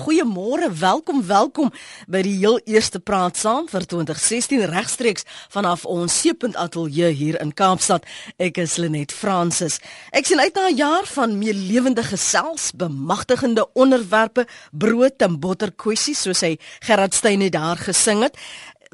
[0.00, 1.68] Goeiemôre, welkom, welkom
[2.08, 7.52] by die heel eerste praat saam vir 2016 regstreeks vanaf ons Seepunt Ateljee hier in
[7.52, 8.06] Kaapstad.
[8.40, 9.76] Ek is Lenet Fransis.
[10.16, 15.72] Ek sien uit na 'n jaar van meer lewendige gesels, bemagtigende onderwerpe, brood en botter
[15.76, 18.36] kwessies soos hy Gerard Steyn het daar gesing het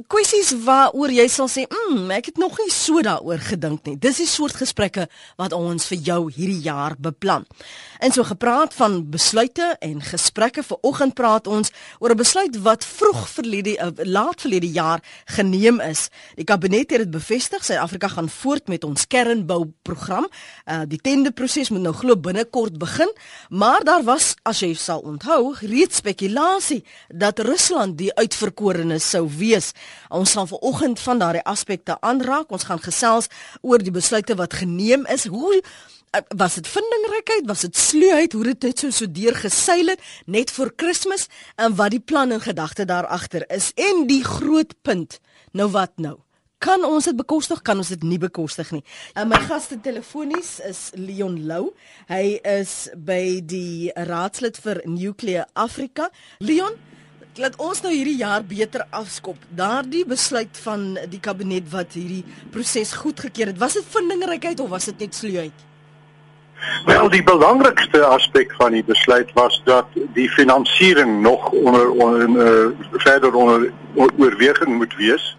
[0.05, 4.17] kwessies waaroor jy sal sê, "Mmm, ek het nog nie so daaroor gedink nie." Dis
[4.17, 7.47] die soort gesprekke wat ons vir jou hierdie jaar beplan.
[7.99, 12.85] En so gepraat van besluite en gesprekke vir oggend praat ons oor 'n besluit wat
[12.85, 16.09] vroeg verlede uh, laat verlede jaar geneem is.
[16.35, 20.29] Die kabinet het dit bevestig, Suid-Afrika gaan voort met ons kernbouprogram.
[20.65, 23.13] Uh die tenderproses moet nou glo binnekort begin,
[23.49, 29.73] maar daar was, as jy sal onthou, reeds spekulasie dat Rusland die uitverkorene sou wees.
[30.09, 32.51] Ons gaan vanoggend van daardie aspekte aanraak.
[32.51, 33.29] Ons gaan gesels
[33.61, 35.27] oor die besluite wat geneem is.
[35.27, 35.63] Hoe eh,
[36.37, 40.53] was dit vindingrykheid, was dit sluheid, hoe dit net so so deur geseil het net
[40.55, 45.21] vir Kersfees en wat die plan en gedagte daar agter is en die groot punt.
[45.53, 46.19] Nou wat nou?
[46.59, 47.61] Kan ons dit bekostig?
[47.63, 48.83] Kan ons dit nie bekostig nie?
[49.15, 51.75] En my gaste telefonies is Leon Lou.
[52.09, 56.09] Hy is by die raadslid vir Nuclear Africa.
[56.41, 56.79] Leon,
[57.37, 59.45] laat ons nou hierdie jaar beter afskop.
[59.57, 64.89] Daardie besluit van die kabinet wat hierdie proses goedgekeur het, was dit vindingrykheid of was
[64.89, 65.67] dit net sluheid?
[66.85, 72.67] Wel, die belangrikste aspek van die besluit was dat die finansiering nog onder, onder uh,
[72.93, 75.37] verder onder oorweging moet wees.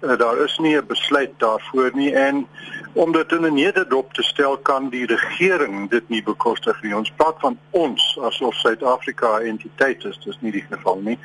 [0.00, 2.46] Uh, daar is nie 'n besluit daarvoor nie en
[2.92, 6.96] om dit in 'n nederdop te stel kan die regering dit nie bekostig nie.
[6.96, 11.18] Ons praat van ons asof Suid-Afrika 'n entiteit is, dis nie die geval nie.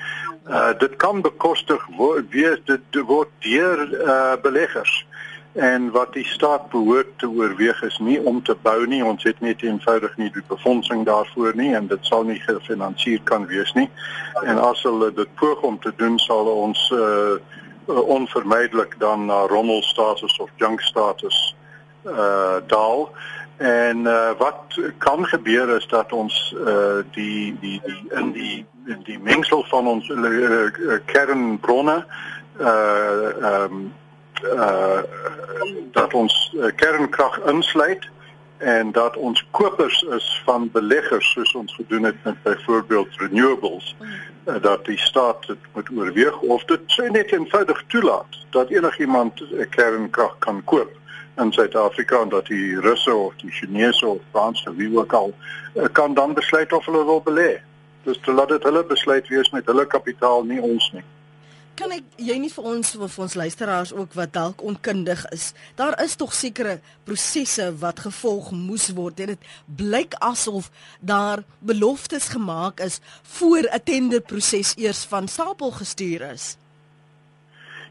[0.47, 5.05] Uh dit kan bekostig word wees dit word deur uh beleggers.
[5.53, 9.03] En wat die staat behoort te oorweeg is nie om te bou nie.
[9.05, 13.45] Ons het net eenvoudig nie die befondsing daarvoor nie en dit sal nie gefinansier kan
[13.45, 13.89] wees nie.
[14.45, 17.35] En as hulle dit poog om te doen, sal ons uh
[17.91, 21.55] onvermydelik dan na rommelstatus of junk status
[22.05, 23.09] uh daal
[23.57, 29.01] en uh, wat kan gebeur is dat ons uh die die die in die in
[29.03, 30.69] die mengsel van ons uh,
[31.05, 32.05] kernbronne
[32.59, 33.93] uh um,
[34.43, 35.01] uh
[35.91, 38.09] dat ons uh, kernkrag insluit
[38.57, 43.95] en dat ons kopers is van beleggers soos ons gedoen het met byvoorbeeld renewables
[44.45, 49.43] uh, dat die staat dit moet oorweeg of dit sê net eenvoudig toelaat dat enigiemand
[49.69, 50.91] kernkrag kan koop
[51.37, 55.33] in Suid-Afrika en dat die Russe of die Chinese of Franse wie ook al
[55.91, 57.61] kan dan besluit of hulle wil belê.
[58.03, 61.03] Dus te laat dit hulle besluit wees met hulle kapitaal nie ons nie
[61.75, 65.51] kan ek jy nie vir ons of ons luisteraars ook wat dalk onkundig is.
[65.75, 69.17] Daar is tog sekere prosesse wat gevolg moes word.
[69.17, 72.99] Dit blyk asof daar beloftes gemaak is
[73.39, 76.57] voor 'n tenderproses eers van stapel gestuur is.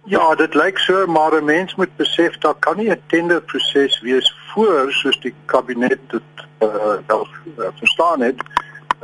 [0.05, 4.35] Ja, dit lyk so, maar 'n mens moet besef dat kan nie 'n tenderproses wees
[4.53, 6.23] voor soos die kabinet dit
[6.61, 8.41] uh, wel uh, verstaan het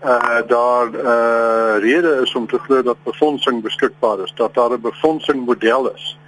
[0.04, 4.80] uh daar uh rede is om te glo dat befondsing beskikbaar is, dat daar 'n
[4.80, 6.18] befondsingmodel is.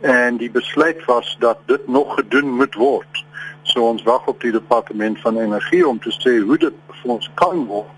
[0.00, 3.24] En die besluit was dat dit nog gedoen moet word.
[3.62, 7.64] So ons wag op die departement van energie om te sê hoe dit befonds kan
[7.64, 7.88] word.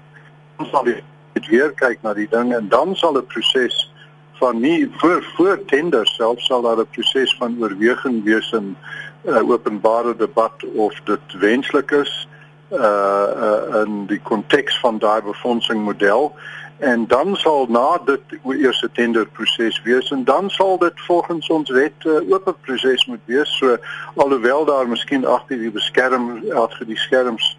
[0.57, 1.03] Ons sal dit
[1.49, 3.93] weer kyk na die ding en dan sal 'n proses
[4.39, 8.77] van nie voor voor tender self sal daar 'n proses van oorweging wees in
[9.25, 12.29] uh, openbare debat of dit wenslik is
[12.71, 16.35] uh, uh in die konteks van daai befondsingmodel.
[16.79, 21.71] En dan sal na dit eers 'n tenderproses wees en dan sal dit volgens ons
[21.71, 23.57] wet 'n uh, oop proses moet wees.
[23.57, 23.77] So
[24.15, 27.59] alhoewel daar miskien agter die beskerm agter die skerms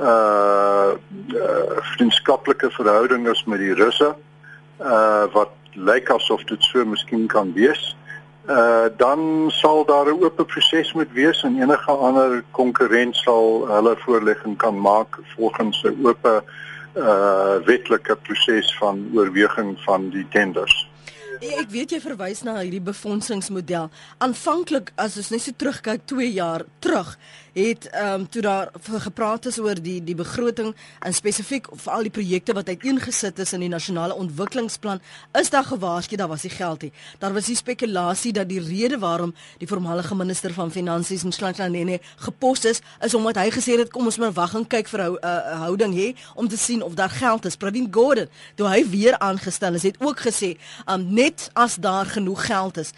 [0.00, 0.90] uh,
[1.34, 4.14] uh vriendskaplike verhouding is met die russe
[4.80, 7.96] uh wat lyk asof dit so miskien kan wees
[8.48, 13.96] uh dan sal daar 'n oop proses moet wees en enige ander konkurrent sal hulle
[13.96, 16.26] voorlegging kan maak volgens 'n oop
[16.94, 20.93] uh wetlike proses van oorweging van die tenders.
[21.40, 23.88] Ja, ek weet jy verwys na hierdie befondsingsmodel.
[24.22, 27.14] Aanvanklik as ons net so terugkyk 2 jaar terug,
[27.54, 30.74] het ehm um, toe daar gepraat is oor die die begroting
[31.06, 35.00] en spesifiek vir al die projekte wat uiteengesit is in die nasionale ontwikkelingsplan,
[35.38, 36.92] is daar gewaarsku daar was nie geld nie.
[37.18, 42.00] Daar was die spekulasie dat die rede waarom die voormalige minister van finansies in Slantanene
[42.16, 45.18] gepos is, is omdat hy gesê het kom ons maar wag en kyk vir 'n
[45.22, 47.56] uh, houding hê om te sien of daar geld is.
[47.56, 50.56] Pravin Gordhan, toe hy weer aangestel is, het ook gesê,
[50.86, 52.92] um, net as daar genoeg geld is.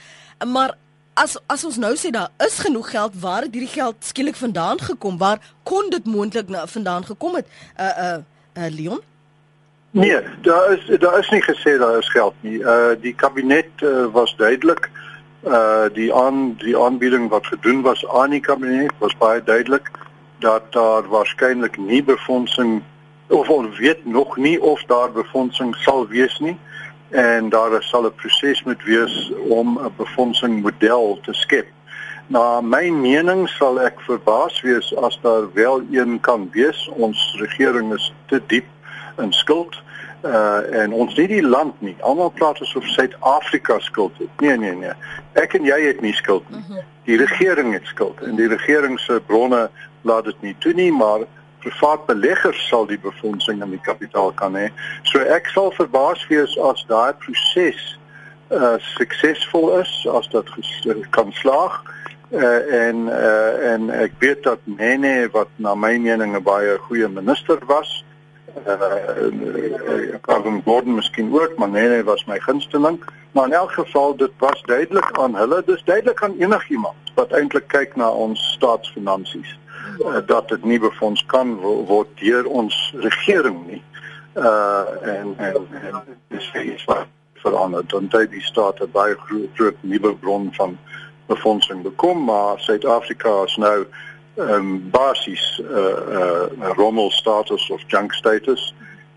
[0.54, 0.74] Maar
[1.14, 4.80] as as ons nou sê daar is genoeg geld, waar het hierdie geld skielik vandaan
[4.80, 5.18] gekom?
[5.18, 7.46] Waar kon dit moontlik nou vandaan gekom het?
[7.80, 8.18] Uh uh
[8.62, 9.00] uh Leon?
[9.90, 12.58] Nee, daar is daar is nie gesê daar is geld nie.
[12.58, 14.90] Uh die kabinet uh, was duidelik
[15.44, 19.90] uh die aan die aanbieding wat gedoen was aan die kabinet was baie duidelik
[20.38, 22.82] dat daar waarskynlik nie befondsing
[23.28, 26.56] of ons weet nog nie of daar befondsing sal wees nie
[27.10, 31.66] en daar sal 'n proses moet wees om 'n befondsing model te skep.
[32.26, 36.88] Na my mening sal ek verbaas wees as daar wel een kan wees.
[36.88, 38.66] Ons regering is te diep
[39.18, 39.82] in skuld
[40.24, 41.96] uh en ons nie die land nie.
[42.00, 44.40] Almal praat asof Suid-Afrika skuld het.
[44.40, 44.92] Nee nee nee.
[45.32, 46.64] Ek en jy het nie skuld nie.
[46.68, 46.84] Mhm.
[47.04, 49.70] Die regering het skuld en die regering se bronne
[50.02, 51.20] laat dit nie toe nie, maar
[51.60, 54.68] privaat beleggers sal die befondsing in die kapitaal kan hê.
[55.10, 57.80] So ek sal verbaas wees as daai proses
[58.54, 61.82] uh suksesvol is, as dit kan slaag.
[62.30, 67.08] Uh, en uh, en ek weet dat Nene wat na my mening 'n baie goeie
[67.08, 68.04] minister was.
[68.66, 69.30] Uh,
[70.26, 72.98] Kevin Gordon miskien ook, maar Nene was my gunsteling.
[73.32, 77.68] Maar in elk geval dit was duidelik aan hulle, dis duidelik aan enigiemand wat eintlik
[77.68, 79.65] kyk na ons staatsfinansies uh,
[80.26, 83.82] dat dit nie befonds kan word deur ons regering nie.
[84.34, 89.48] Uh en en, en dis iets wat verander dan dit die staat 'n baie groot,
[89.54, 90.78] groot nuwe bron van
[91.26, 93.86] befondsing bekom, maar Suid-Afrika is nou
[94.36, 95.76] ehm um, basies uh,
[96.18, 98.74] uh, rommel status of junk status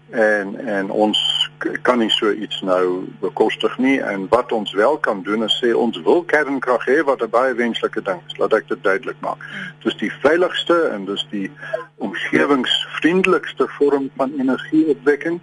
[0.10, 1.50] en en ons
[1.82, 4.00] kan nie so iets nou bekostig nie.
[4.02, 7.54] En wat ons wel kan doen is sê ons wil kernkrag hê wat 'n baie
[7.54, 8.38] wenslike ding is.
[8.38, 9.38] Laat ek dit duidelik maak.
[9.84, 11.52] Dis die veiligste en dis die
[11.96, 15.40] omgewingsvriendelikste vorm van energieopwekking.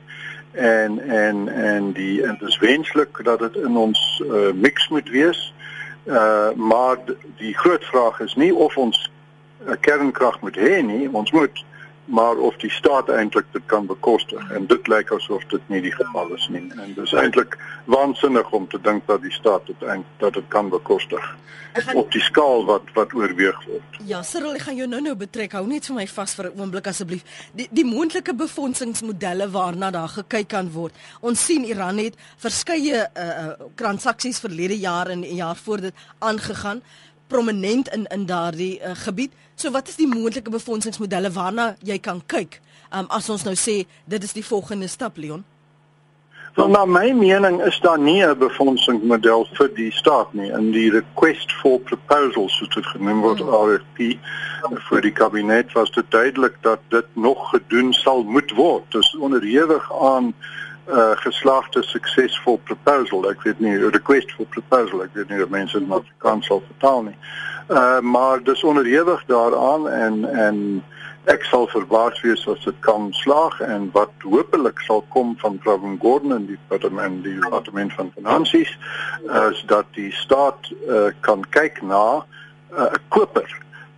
[0.52, 5.54] En en en die en dis wenslik dat dit in ons uh, mix moet wees.
[6.04, 6.96] Uh, maar
[7.36, 9.10] die groot vraag is nie of ons
[9.66, 11.08] uh, kernkrag moet hê nie.
[11.12, 11.64] Ons moet
[12.06, 15.94] maar of die staat eintlik dit kan bekostig en dit lyk asof dit nie die
[15.94, 20.22] geval is nie en dis eintlik waansinnig om te dink dat die staat dit eintlik
[20.22, 21.34] dat dit kan bekostig
[21.82, 23.98] gaan, op die skaal wat wat oorweeg word.
[24.06, 25.56] Ja, Cyril, ek gaan jou nou-nou betrek.
[25.56, 27.24] Hou net vir my vas vir 'n oomblik asseblief.
[27.54, 30.94] Die die moontlike befondsingsmodelle waarna daar gekyk kan word.
[31.20, 36.82] Ons sien Iran het verskeie uh, uh, transaksies verlede jaar en jaar voor dit aangegaan
[37.26, 39.32] prominent in in daardie uh, gebied.
[39.54, 42.60] So wat is die moontlike befondsingsmodelle waarna jy kan kyk?
[42.92, 45.44] Um, as ons nou sê dit is die volgende stap Leon.
[46.56, 50.90] Wel na my mening is daar nie 'n befondsingsmodel vir die staat nie in die
[50.90, 53.54] request for proposals soos dit genoem word hmm.
[53.54, 53.98] RFP
[54.88, 58.84] vir die kabinet was dit duidelik dat dit nog gedoen sal moet word.
[58.90, 60.34] Dit is onderhewig aan
[60.88, 63.30] uh, geslaagde suksesvol proposal.
[63.30, 65.02] Ek weet nie request for proposal.
[65.02, 67.16] Ek weet nie of mense dit nog kan sal vertaal nie.
[67.68, 70.60] Uh maar dis onderhewig daaraan en en
[71.26, 75.98] ek sal verbaas wees as dit kan slaag en wat hopelik sal kom van Pravin
[75.98, 78.70] Gordhan en die departement die departement van finansies
[79.50, 83.50] is dat die staat uh, kan kyk na 'n uh, koper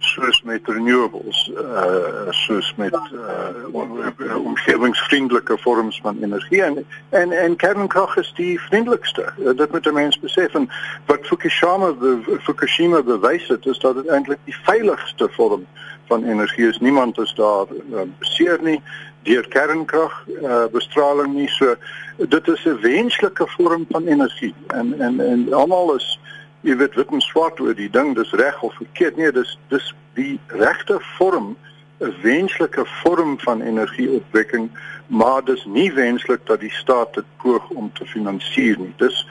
[0.08, 8.16] soos met renewables uh soos met uh omgewingsvriendelike vorms van energie en en, en kernkrag
[8.16, 9.32] is die vriendelikste.
[9.38, 10.68] Uh, dit moet mense besef en
[11.06, 15.66] wat Fukushima be, Fukushima bewys het is dat dit eintlik die veiligste vorm
[16.08, 16.78] van energie is.
[16.78, 18.82] Niemand is daar uh, beseer nie
[19.22, 21.48] deur kernkrag uh, bestraling nie.
[21.48, 21.74] So
[22.16, 26.18] dit is 'n wenslike vorm van energie en en en almal is
[26.66, 29.16] jy weet wit en swart oor die ding dis reg of verkeerd.
[29.16, 31.56] Nee dis dis die regte vorm
[32.00, 34.70] 'n wenslike vorm van energieopwekking
[35.06, 38.94] maar dis nie wenslik dat die staat dit poog om te finansier nie.
[38.96, 39.26] Dis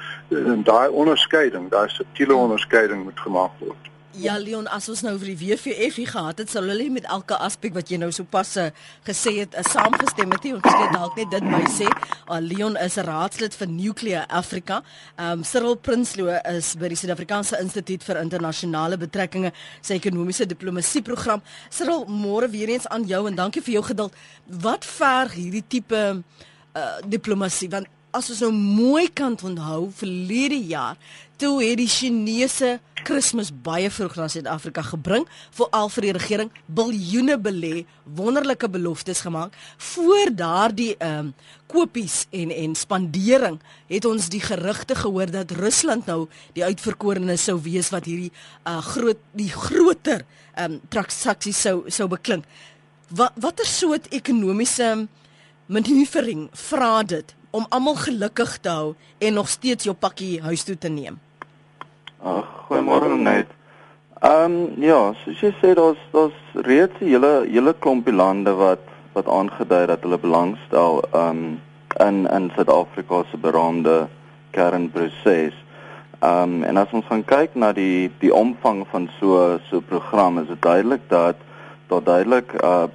[0.63, 5.35] daai onderskeiding daai subtiele onderskeiding moet gemaak word Ja Leon, as ons nou vir die
[5.35, 8.69] WVF hier gehad het, sou hulle met elke aspek wat jy nou sopas uh,
[9.05, 10.47] gesê het, uh, saamgestem het.
[10.55, 11.89] Ons het dalk net dit by sê.
[11.89, 14.81] Uh, Leon is 'n raadslid vir Nuclear Africa.
[15.19, 21.41] Um Cyril Prinsloo is by die Suid-Afrikaanse Instituut vir Internasionale Betrekkinge, sy ekonomiese diplomatie program.
[21.69, 24.13] Cyril, môre weer eens aan jou en dankie vir jou geduld.
[24.47, 26.23] Wat verg hierdie tipe
[26.77, 27.87] uh diplomatie want
[28.17, 30.97] as ons nou mooi kan onthou verlede jaar
[31.37, 32.77] toe het die Chinese
[33.07, 35.23] Kersfees baie vroeg na Suid-Afrika gebring,
[35.55, 37.85] veral vir die regering biljoene belê,
[38.17, 39.55] wonderlike beloftes gemaak.
[39.93, 41.33] Voor daardie ehm um,
[41.67, 43.57] kopies en en spandering
[43.89, 48.31] het ons die gerugte gehoor dat Rusland nou die uitverkorene sou wees wat hierdie
[48.67, 50.25] uh groot die groter
[50.55, 52.43] ehm um, transaksies sou sou beklink.
[53.07, 55.07] Wat watter soort ekonomiese
[55.67, 60.77] manoeuvring vra dit om almal gelukkig te hou en nog steeds jou pakkie huis toe
[60.77, 61.19] te neem?
[62.23, 63.47] Ag, goeiemôre net.
[64.25, 68.81] Ehm um, ja, soos jy sê daar's daar's reeds 'n hele hele klompie lande wat
[69.13, 71.61] wat aangedui dat hulle belangstel um
[72.07, 74.07] in in Suid-Afrika se beroemde
[74.51, 75.53] kernproses.
[76.19, 79.85] Ehm um, en as ons gaan kyk na die die omvang van so so 'n
[79.85, 81.35] program, is dit duidelik dat
[81.87, 82.85] daar duidelik uh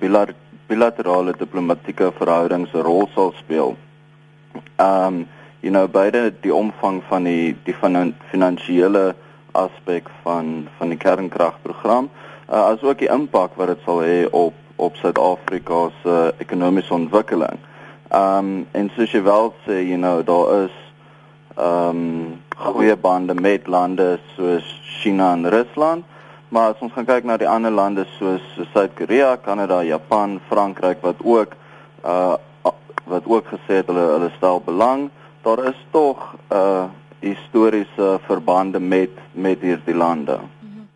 [0.66, 3.76] bilaterale diplomatieke verhoudings 'n rol sal speel.
[4.76, 5.28] Ehm um,
[5.62, 9.14] you know beide die omvang van die die van finansiële
[9.52, 12.10] aspek van van die kernkragprogram
[12.48, 17.58] uh, as ook die impak wat dit sal hê op op Suid-Afrika se ekonomiese ontwikkeling.
[18.08, 20.74] Ehm um, en soos jy wel sê, you know, daar is
[21.56, 24.66] ehm um, goeie bande met lande soos
[25.00, 26.04] China en Rusland,
[26.48, 28.42] maar as ons gaan kyk na die ander lande soos
[28.72, 31.54] Suid-Korea, Kanada, Japan, Frankryk wat ook
[32.04, 32.34] uh
[33.04, 35.08] wat ook gesê het hulle hulle stel belang,
[35.42, 36.84] daar is tog uh
[37.22, 40.40] historiese verbande met met hierdie lande.
[40.60, 40.86] Mhm.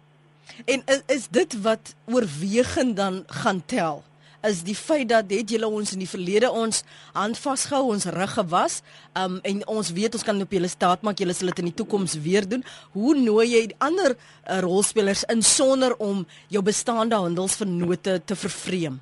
[0.65, 4.03] En is, is dit wat oorwegend dan gaan tel?
[4.47, 6.83] is die feit dat het julle ons in die verlede ons
[7.17, 8.81] hand vasgehou, ons rug gewas,
[9.19, 11.79] um en ons weet ons kan op julle staat maak, julle sal dit in die
[11.81, 12.65] toekoms weer doen.
[12.97, 19.01] Hoe nooi jy ander uh, rolspelers in sonder om jou bestaande handelsvernote te vervreem?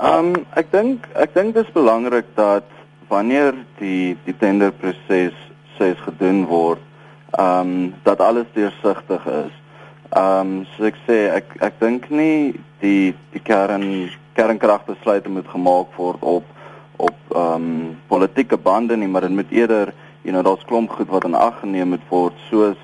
[0.00, 2.68] Um ek dink ek dink dit is belangrik dat
[3.10, 5.36] wanneer die die tenderproses
[5.78, 6.82] ses gedoen word,
[7.36, 9.54] ehm um, dat alles deursigtig is.
[10.10, 15.94] Ehm um, so ek sê ek ek dink nie die die kern kernkragbesluite moet gemaak
[15.98, 16.46] word op
[16.96, 21.10] op ehm um, politieke bande nie, maar dit moet eerder, you know, daar's klomp goed
[21.10, 22.78] wat in ag geneem moet word soos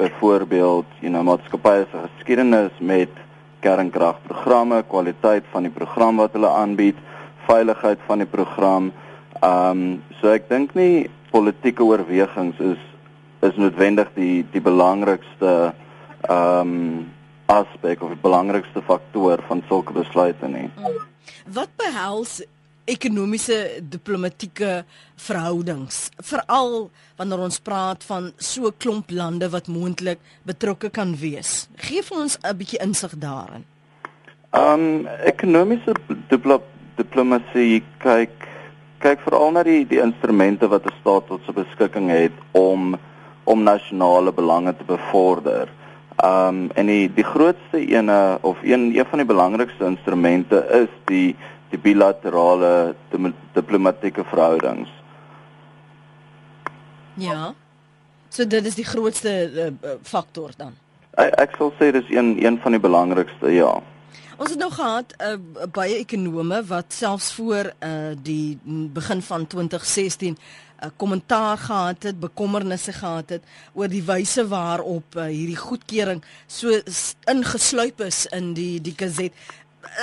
[0.00, 3.12] byvoorbeeld, you know, maatskappye se geskiedenis met
[3.60, 6.96] kernkragprogramme, kwaliteit van die program wat hulle aanbied,
[7.48, 8.90] veiligheid van die program.
[9.40, 12.80] Ehm um, so ek dink nie politieke oorwegings is
[13.40, 15.72] is noodwendig die die belangrikste
[16.28, 17.06] ehm um,
[17.50, 20.68] aspek of die belangrikste faktor van sulke besluite nie.
[21.50, 22.40] Wat behels
[22.90, 24.84] ekonomiese diplomatieke
[25.20, 31.68] verhoudings veral wanneer ons praat van so klomp lande wat moontlik betrokke kan wees.
[31.76, 33.64] Geef ons 'n bietjie insig daarin.
[34.52, 35.94] Um, ekonomiese
[36.28, 36.62] diplo
[36.96, 38.39] diplomatie kyk
[39.00, 42.96] kyk veral na die die instrumente wat 'n staat tot sy beskikking het om
[43.44, 45.68] om nasionale belange te bevorder.
[46.24, 51.36] Um en die die grootste ene of een een van die belangrikste instrumente is die
[51.70, 52.94] die bilaterale
[53.52, 54.90] diplomatieke verhoudings.
[57.14, 57.54] Ja.
[58.28, 60.74] So dit is die grootste uh, faktor dan.
[61.18, 63.72] Ek, ek sal sê dis een een van die belangrikste, ja.
[64.40, 65.36] Ons het nou gehad uh,
[65.72, 68.58] baie ekonome wat selfs voor uh, die
[68.94, 70.38] begin van 2016 'n
[70.84, 76.80] uh, kommentaar gehad het, bekommernisse gehad het oor die wyse waarop uh, hierdie goedkeuring so
[77.24, 79.32] ingesluip is in die die gazet.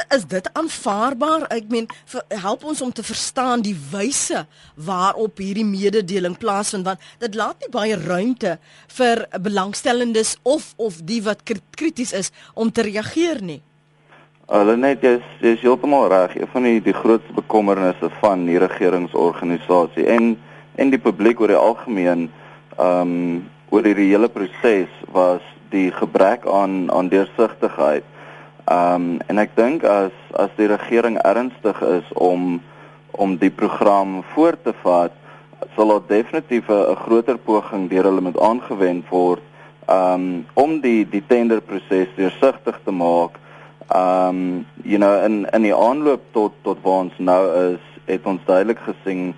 [0.10, 1.48] Is dit aanvaarbaar?
[1.54, 1.88] Ek meen,
[2.28, 4.46] help ons om te verstaan die wyse
[4.76, 11.24] waarop hierdie mededeling plaasvind want dit laat nie baie ruimte vir belangstellendes of of die
[11.24, 13.62] wat krities is om te reageer nie.
[14.48, 16.38] Hulle net jy's jy's heeltemal reg.
[16.40, 20.38] Een van die die grootste bekommernisse van die regeringsorganisasie en
[20.80, 22.30] en die publiek oor die algemeen
[22.78, 28.06] ehm um, oor die hele proses was die gebrek aan aan deursigtigheid.
[28.72, 32.62] Ehm um, en ek dink as as die regering ernstig is om
[33.12, 35.12] om die program voort te vat,
[35.76, 39.44] sal daar definitief 'n groter poging deur hulle moet aangewend word
[39.90, 43.36] um, om die die tenderproses deursigtig te maak
[43.96, 48.42] Um you know in in die aanloop tot tot waar ons nou is, het ons
[48.46, 49.36] duidelik gesien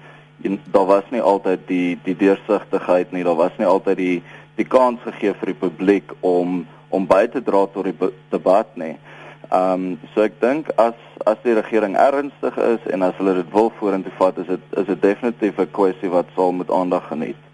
[0.71, 4.23] daar was nie altyd die die deursigtigheid nie, daar was nie altyd die
[4.55, 8.95] die kans gegee vir die publiek om om by te dra tot die debat nie.
[9.53, 13.71] Um so ek dink as as die regering ernstig is en as hulle dit wil
[13.79, 17.48] vorentoe vat, is dit is dit definitief 'n kwessie wat sal met aandag geniet.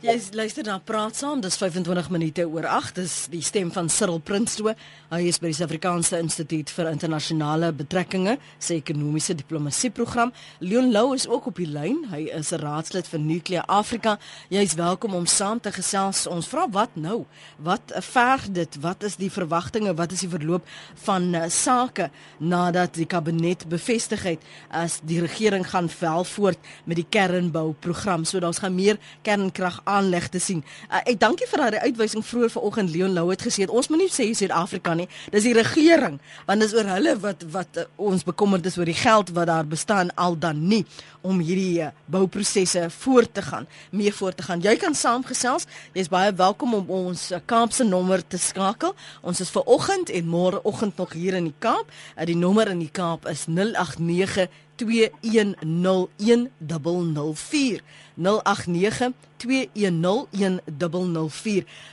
[0.00, 2.94] Jy luister na Praat Saam, dis 25 minute oor 8.
[2.96, 4.72] Dis die stem van Cyril Prinsloo.
[5.10, 10.32] Hy is by die Suid-Afrikaanse Instituut vir Internasionale Betrekkinge, sy ekonomiese diplomatie program.
[10.64, 12.06] Leon Lou is ook op die lyn.
[12.08, 14.16] Hy is 'n raadslid vir Nuclear Africa.
[14.48, 16.26] Jy is welkom om saam te gesels.
[16.26, 17.26] Ons vra wat nou?
[17.58, 18.80] Wat verg dit?
[18.80, 19.94] Wat is die verwagtinge?
[19.94, 20.64] Wat is die verloop
[20.94, 24.40] van uh, sake nadat die kabinet bevestig het
[24.70, 28.24] as die regering gaan vel voort met die kernbou program?
[28.24, 30.62] So daar's gaan meer kernkrag aanleg te sien.
[30.88, 34.28] Uh, ek dankie vir daardie uitwysing vroeër vanoggend Leon Lou het gesê ons moenie sê
[34.36, 35.08] Suid-Afrika nie.
[35.34, 38.98] Dis die regering want dis oor hulle wat wat uh, ons bekommerd is oor die
[38.98, 40.84] geld wat daar bestaan al dan nie
[41.26, 44.62] om hierdie uh, bouprosesse voort te gaan, mee voort te gaan.
[44.64, 45.66] Jy kan saamgesels.
[45.96, 48.94] Jy's baie welkom om ons uh, Kaapse nommer te skakel.
[49.26, 51.92] Ons is ver oggend en môre oggend nog hier in die Kaap.
[52.16, 54.48] Uh, die nommer in die Kaap is 089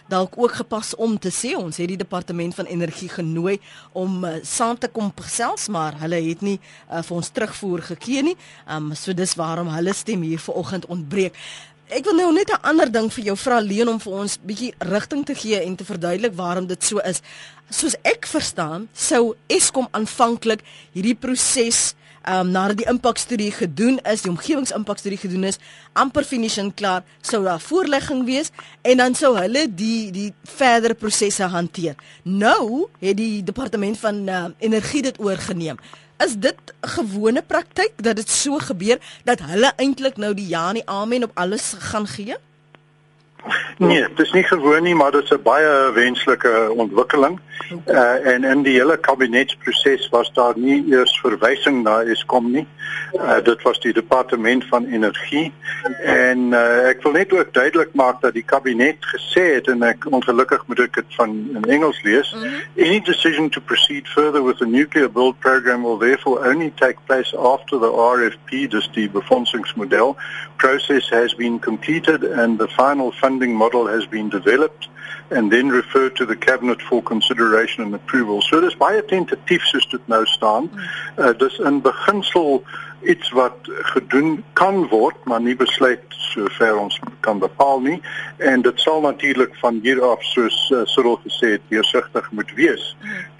[0.09, 3.57] Dalk ook gepas om te sê ons het die departement van energie genooi
[3.93, 8.23] om uh, saam te kom gesels, maar hulle het nie uh, vir ons terugvoer gegee
[8.23, 8.35] nie.
[8.67, 11.35] Um so dis waarom hulle stem hier vanoggend ontbreek.
[11.87, 14.73] Ek wil nou net 'n ander ding vir jou vra Leon om vir ons bietjie
[14.79, 17.21] rigting te gee en te verduidelik waarom dit so is.
[17.69, 20.59] Soos ek verstaan, sou Eskom aanvanklik
[20.91, 21.95] hierdie proses
[22.29, 25.59] um, nadat die impakstudie gedoen is, die omgewingsimpakstudie gedoen is,
[25.97, 31.47] amper finishing klaar, sou daar voorlegging wees en dan sou hulle die die verdere prosesse
[31.53, 31.95] hanteer.
[32.23, 35.79] Nou het die departement van uh, energie dit oorgeneem.
[36.23, 40.79] Is dit gewone praktyk dat dit so gebeur dat hulle eintlik nou die ja en
[40.79, 42.37] die amen op alles gaan gee?
[43.77, 47.39] Nee, dit is nie gewoon nie, maar dit is 'n baie wenslike ontwikkeling.
[47.85, 52.67] Uh en in die hele kabinetsproses was daar nie eers verwysing na Eskom nie.
[53.13, 55.53] Uh dit was die departement van energie
[56.03, 60.05] en uh ek wil net ook duidelik maak dat die kabinet gesê het en ek
[60.09, 62.33] ongelukkig moet ek dit van in Engels lees.
[62.33, 62.85] Mm -hmm.
[62.85, 67.37] Any decision to proceed further with the nuclear build program will therefore only take place
[67.37, 70.15] after the RFP, dus die befondsingsmodel
[70.57, 74.87] process has been completed and the final funding model has been developed
[75.29, 78.41] and then referred to the cabinet for consideration and approval.
[78.41, 80.69] So dis baie tentatief soos dit nou staan.
[81.17, 82.63] Uh, dis in beginsel
[83.03, 87.97] iets wat gedoen kan word, maar nie besluit sover ons kan bepaal nie
[88.37, 92.89] en dit sal natuurlik van hier af soos uh, Cyril gesê het, deursigtig moet wees.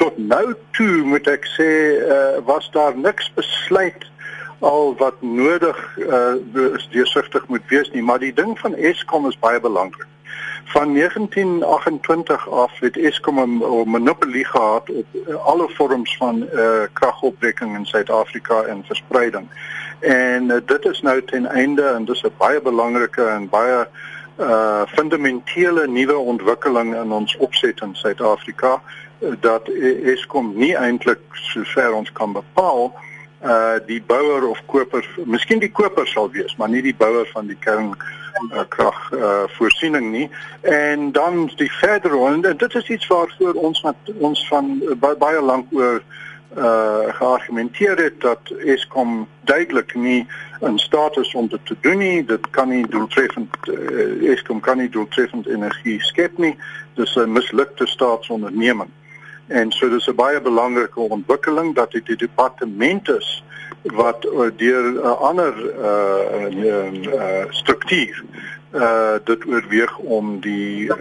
[0.02, 1.72] Tot nou toe moet ek sê
[2.04, 4.08] uh, was daar niks besluit
[4.60, 6.34] al wat nodig uh,
[6.90, 10.08] deursigtig moet wees nie, maar die ding van Eskom is baie belangrik.
[10.66, 17.76] Van 1928 af het Eskom 'n monopolie gehad op uh, alle vorms van uh, kragopwekking
[17.76, 19.48] in Suid-Afrika en verspreiding.
[20.00, 23.88] En uh, dit is nou ten einde en dis 'n baie belangrike en baie
[24.40, 28.82] uh fundamentele nuwe ontwikkeling in ons opset in Suid-Afrika
[29.40, 29.70] dat
[30.04, 32.94] Eskom nie eintlik sover ons kan bepaal
[33.46, 37.48] uh die bouer of koper, miskien die koper sal wees, maar nie die bouer van
[37.48, 40.30] die kern uh, krag uh voorsiening nie.
[40.62, 45.42] En dan die verdere en dit is iets waarvoor ons wat ons van uh, baie
[45.42, 46.02] lank oor
[46.58, 50.28] uh geargumenteer het dat Eskom duidelik nie
[50.62, 52.26] in staat is om dit te doen nie.
[52.26, 56.56] Dit kan nie doeltreffend uh, Eskom kan nie doeltreffend energie skep nie.
[56.96, 58.90] Dis 'n mislukte staatsonderneming.
[59.48, 63.44] En so dis 'n baie belangrike ontwikkeling dat dit die departement is
[63.84, 68.24] wat uh, deur 'n uh, ander uh, uh, uh, struktuur
[68.74, 70.96] uh, dit oorweeg om die uh,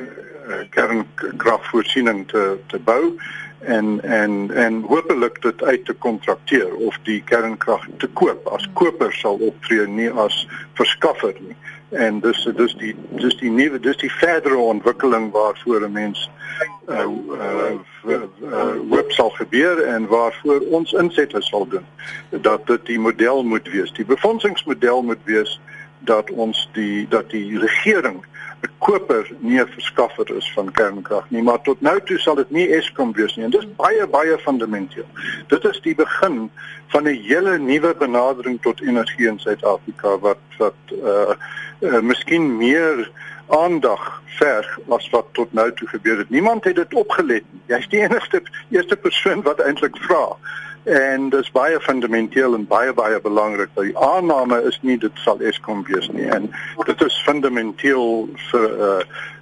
[0.71, 3.19] kernkragvoorsiening te te bou
[3.59, 9.13] en en en hopelik dit uit te kontrakteer of die kernkrag te koop as koper
[9.13, 11.57] sal optree nie as verskaffer nie
[11.91, 16.31] en dis dis die dis die nuwe dis die verdere ontwikkeling waarvoor 'n mens
[16.89, 21.87] uh uh, uh web sal gebeur en waarvoor ons insette sal doen.
[22.31, 25.61] Dat dit die model moet wees die befondsingsmodel moet wees
[25.99, 28.25] dat ons die dat die regering
[28.63, 32.51] 'n koper nie 'n verskaffer is van kernkrag nie, maar tot nou toe sal dit
[32.51, 33.45] nie Eskom wees nie.
[33.45, 35.09] En dit is baie baie fundamenteel.
[35.47, 36.51] Dit is die begin
[36.87, 41.35] van 'n hele nuwe benadering tot energie in Suid-Afrika wat wat uh,
[41.81, 43.11] uh miskien meer
[43.47, 46.31] aandag verg as wat tot nou toe gebeur het.
[46.31, 47.63] Niemand het dit opgelet nie.
[47.67, 50.37] Jy's die enigste eerste persoon wat eintlik vra
[50.87, 53.71] en dis baie fundamenteel en baie baie belangrik.
[53.75, 56.47] Die aanname is nie dit sal Eskom wees nie en
[56.87, 59.01] dit is fundamenteel vir uh,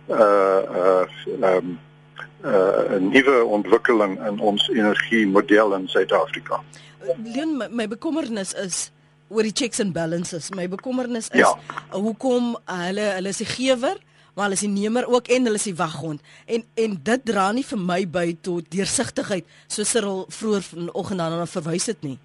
[0.08, 1.76] uh uh um
[2.44, 6.60] uh 'n nuwe ontwikkeling in ons energiemodel in Suid-Afrika.
[7.24, 8.90] Leon my, my bekommernis is
[9.28, 10.50] oor die checks and balances.
[10.54, 11.54] My bekommernis is ja.
[11.92, 14.00] hoekom hulle hulle is die gewer
[14.34, 16.22] maar hulle is die nemer ook en hulle is die waghond.
[16.50, 21.46] En en dit dra nie vir my by tot deursigtigheid soos Cyril vroeër vanoggend daarna
[21.46, 22.18] verwys het nie.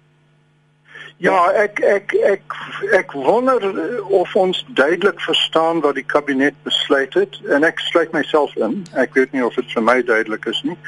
[1.20, 2.54] Ja, ek ek ek
[2.96, 3.60] ek wonder
[4.08, 8.78] of ons duidelik verstaan wat die kabinet besluit het en ek sluit myself in.
[8.96, 10.78] Ek weet nie of dit vir my duidelik is nie.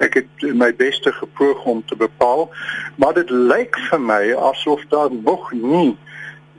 [0.00, 2.46] Ek het my beste geprobeer om te bepaal,
[2.96, 5.92] maar dit lyk vir my asof daar nog nie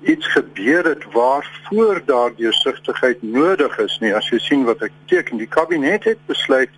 [0.05, 5.39] iets gebeur het waarvoor daar deursigtigheid nodig is nie as jy sien wat ek teken
[5.39, 6.73] die kabinet het besluit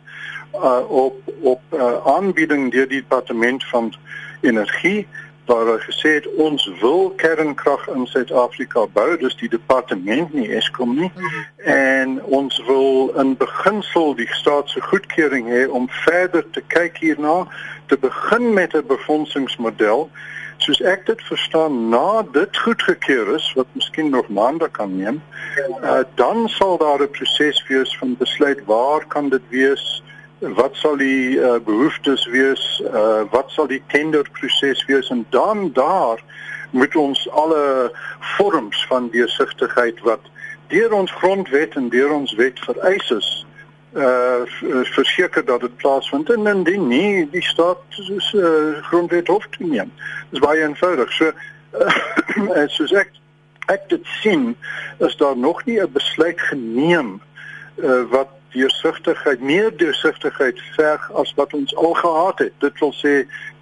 [0.54, 3.91] uh, op op uh, aanbieding deur die departement van
[4.46, 5.08] energie
[5.45, 10.95] waar hulle gesê het ons wil kernkrag in Suid-Afrika bou dis die departement nie Eskom
[10.97, 11.12] nie.
[11.63, 17.43] En ons wil in beginsel die staat se goedkeuring hê om verder te kyk hierna
[17.91, 20.10] te begin met 'n befondsingsmodel.
[20.58, 25.21] Soos ek dit verstaan na dit goedgekeur is wat miskien nog maande kan neem,
[25.84, 30.03] uh, dan sal daar 'n proses wees van besluit waar kan dit wees?
[30.39, 32.84] Wat sal die uh, behoeftes wees?
[32.93, 36.24] Uh, wat sal die tenderproses wees en dan daar
[36.71, 40.19] moet ons alle vorms van deursigtigheid wat
[40.67, 43.45] deur ons grondwet en deur ons wet vereis is
[43.95, 44.43] uh
[44.91, 49.91] verseker dat dit plaasvind en indien nie die staat soos uh, grondwet hof toe neem.
[50.30, 51.13] Dis baie eenvoudig.
[51.15, 51.32] So
[52.58, 53.13] uh, soos ek
[53.71, 54.52] ek dit sien
[55.00, 57.21] is daar nog nie 'n besluit geneem
[57.80, 62.56] uh, wat deursigtigheid meer deursigtigheid verg as wat ons al gehad het.
[62.63, 63.13] Dit wil sê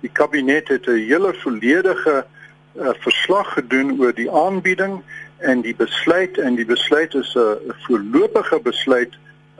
[0.05, 5.01] die kabinet het 'n hele volledige uh, verslag gedoen oor die aanbieding
[5.37, 9.13] en die besluit en die besluit is 'n voorlopige besluit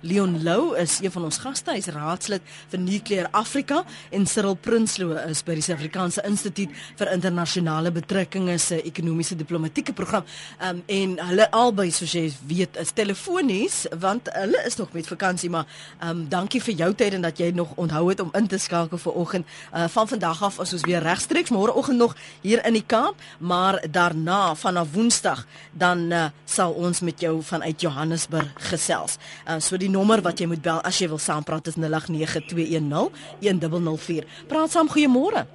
[0.00, 1.70] Leon Lou is een van ons gaste.
[1.70, 7.90] Hy's raadslid vir Nuclear Africa en Cyril Prinsloo is by die Suid-Afrikaanse Instituut vir Internasionale
[7.94, 10.24] Betrekkinge se ekonomiese diplomatieke program.
[10.58, 15.50] Um, en hulle albei soos jy weet is telefonies want hulle is nog met vakansie
[15.50, 15.66] maar
[16.04, 18.98] um, dankie vir jou tyd en dat jy nog onthou het om in te skakel
[18.98, 19.50] vir oggend uh,
[19.88, 24.92] van vandag af as ons weer regstreeks môreoggend nog hier in Kaap, maar daarna vanaf
[24.92, 29.18] Woensdag dan uh, sal ons met jou vanuit Johannesburg gesels.
[29.46, 34.24] Uh, so die nommer wat jy moet bel as jy wil saampraat is 0892101004.
[34.48, 35.46] Praat saam, goeiemôre.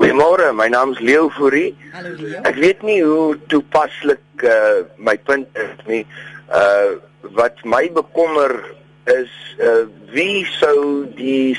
[0.00, 1.76] Goeiemôre, my naam is Leo Fourie.
[1.92, 2.40] Hallo Leo.
[2.48, 6.06] Ek weet nie hoe toepaslik uh, my punt is nie.
[6.52, 6.90] Uh
[7.38, 8.50] wat my bekommer
[9.06, 9.30] is
[9.62, 11.54] uh wie sou die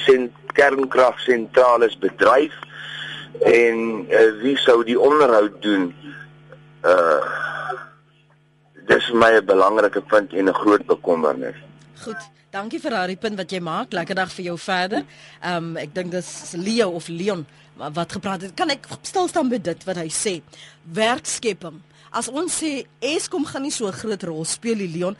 [0.53, 2.53] kernkragsentrale bedryf?
[3.41, 5.93] En uh, wie sou die onderhoud doen?
[6.83, 7.41] Uh
[8.83, 11.55] dis my 'n belangrike punt en 'n groot bekommernis.
[12.03, 12.19] Goed.
[12.49, 13.93] Dankie vir daardie punt wat jy maak.
[13.93, 15.05] Lekker dag vir jou verder.
[15.41, 18.53] Ehm um, ek dink dis Leo of Leon wat gepraat het.
[18.53, 20.41] Kan ek stil staan by dit wat hy sê?
[20.83, 21.81] Werkskepping
[22.13, 25.15] as ons sê Eskom gaan nie so 'n groot rol speel nie Leon,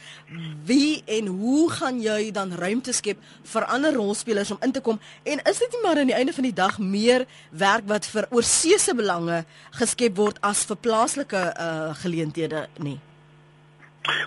[0.66, 5.00] wie en hoe gaan jy dan ruimte skep vir ander rolspelers om in te kom?
[5.24, 8.28] En is dit nie maar aan die einde van die dag meer werk wat vir
[8.32, 13.00] oorseese belange geskep word as vir plaaslike uh, geleenthede nie?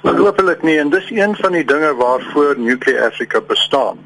[0.03, 3.99] Hoopelik nie en dis een van die dinge waarvoor Nuclear Africa bestaan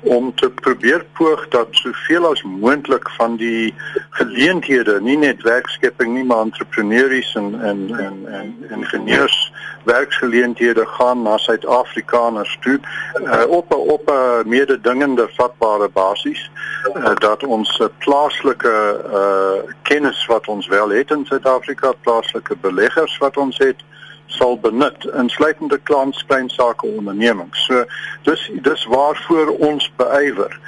[0.00, 3.74] om te probeer poog dat soveel as moontlik van die
[4.10, 9.52] geleenthede, nie net werkskepping nie, maar entrepreneurs en en en en ingenieurs
[9.84, 12.80] werksgeleenthede gaan na Suid-Afrikaners toe
[13.24, 16.50] uh, op op 'n mededingende vatbare basis
[16.96, 23.36] uh, dat ons plaaslike uh, kennis wat ons wel het in Suid-Afrika, plaaslike beleggers wat
[23.36, 23.82] ons het
[24.28, 27.64] sal benut insluitende kleinsklein sake ondernemings.
[27.66, 27.84] So
[28.22, 30.58] dis dis waarvoor ons beywer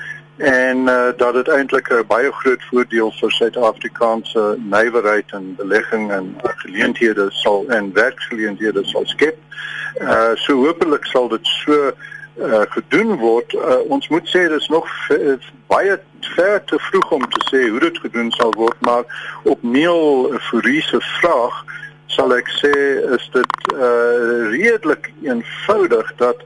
[0.40, 6.36] en uh, dat dit eintlik 'n baie groot voordeel vir Suid-Afrikaanse nywerheid en belegging en
[6.42, 9.36] geleenthede sal en werksgeleenthede sal skep.
[10.00, 11.92] Uh so hopelik sal dit so
[12.40, 13.52] uh, gedoen word.
[13.52, 14.88] Uh, ons moet sê dis nog
[15.66, 19.04] baie ver te vroeg om te sê hoe dit gedoen sal word, maar
[19.42, 21.64] op Neil Fourie se vraag
[22.10, 22.72] sal ek sê
[23.16, 26.42] is dit uh redelik eenvoudig dat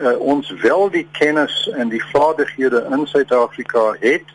[0.00, 4.28] uh, ons wel die kennis en die vaardighede in Suid-Afrika het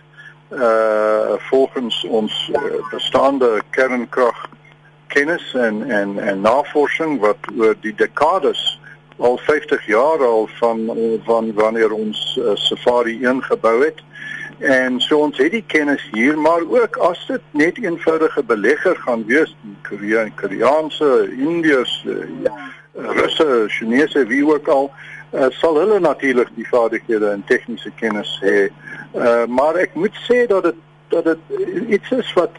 [0.54, 2.62] uh volgens ons uh,
[2.92, 4.46] bestaande kernkrag
[5.08, 8.80] kennis en en en navorsing wat oor die dekades
[9.18, 10.86] al 50 jaar al van
[11.26, 14.04] van wanneer ons uh, Safari 1 gebou het.
[14.58, 19.26] En so ons het die kennis hier, maar ook as dit net eenvoudige belegger gaan
[19.26, 22.16] wees, Korea, Koreaanse, Indiërs, uh,
[22.94, 24.92] Russe, Chinese, wie ook al,
[25.34, 28.68] uh, sal hulle natuurlik die vaardighede en tegniese kennis hê.
[29.14, 31.40] Uh, maar ek moet sê dat dit dat dit
[31.88, 32.52] iets is wat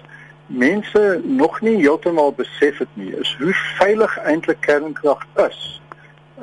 [0.47, 5.59] mense nog nie heeltemal besef het nie is hoe veilig eintlik kernkrag is.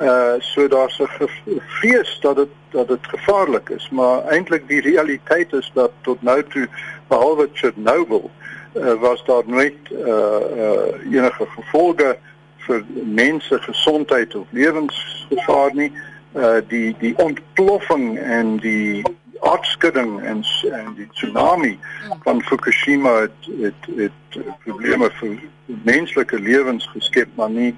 [0.00, 1.28] Uh so daar's 'n
[1.66, 6.42] vrees dat dit dat dit gevaarlik is, maar eintlik die realiteit is dat tot nou
[6.42, 6.68] toe
[7.08, 8.30] behalwe Chernobyl
[8.74, 12.18] uh, was daar nooit uh, uh enige gevolge
[12.56, 15.92] vir mense gesondheid of lewensgevaar nie.
[16.34, 19.02] Uh die die ontploffing en die
[19.40, 21.78] aardskudding en en die tsunami
[22.22, 27.74] van Fukushima het het het probleme vir menslike lewens geskep maar nie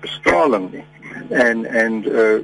[0.00, 0.84] bestraling nie.
[1.28, 2.38] En en uh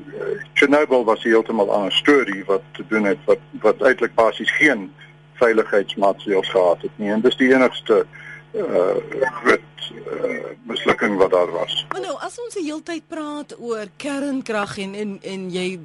[0.55, 4.92] Chernobyl was heeltemal 'n ander storie wat te doen het wat wat eintlik basies geen
[5.33, 7.11] veiligheidsmaatreëls gehad het nie.
[7.11, 8.07] En dis die enigste
[8.55, 8.96] uh
[9.42, 9.61] groot
[10.07, 11.87] uh, mislukking wat daar was.
[11.88, 15.81] Maar nou, as ons die hele tyd praat oor kernkrag en en en jy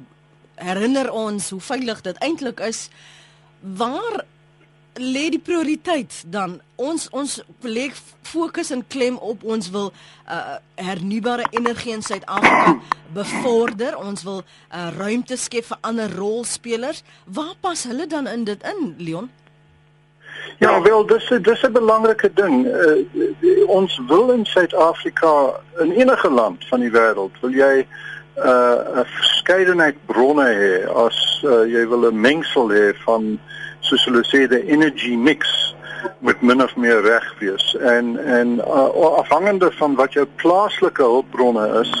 [0.54, 2.88] herinner ons hoe veilig dit eintlik is.
[3.60, 4.24] Waar
[4.94, 6.60] lê die prioriteit dan?
[6.76, 7.90] Ons ons lê
[8.22, 9.92] fokus en klem op ons wil
[10.28, 12.78] uh, hernubare energie in Suid-Afrika
[13.14, 13.96] bevorder.
[13.96, 17.04] Ons wil uh, ruimte skep vir ander rolspelers.
[17.24, 19.30] Waar pas hulle dan in dit in, Leon?
[20.58, 22.66] Ja, wel, dis dis 'n belangrike ding.
[22.66, 27.86] Uh, ons wil in Suid-Afrika in enige land van die wêreld, wil jy
[28.36, 33.38] uh 'n verskeidenheid bronne hê as uh, jy wil 'n mengsel hê van
[33.92, 35.50] soos hulle sê die energy mix
[36.24, 37.74] met min of meer reg wees.
[37.76, 38.88] En en uh,
[39.20, 41.92] afhangende van wat jou plaaslike hulpbronne is